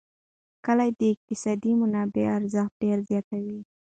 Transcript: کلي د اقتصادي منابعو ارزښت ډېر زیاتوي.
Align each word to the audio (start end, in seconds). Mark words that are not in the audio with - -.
کلي 0.65 0.89
د 0.99 1.01
اقتصادي 1.13 1.71
منابعو 1.81 2.33
ارزښت 2.39 2.73
ډېر 2.81 2.97
زیاتوي. 3.09 3.59